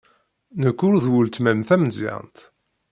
Nekk 0.61 0.79
ur 0.87 0.95
d 1.03 1.05
weltma-m 1.11 1.61
tameẓyant. 1.67 2.37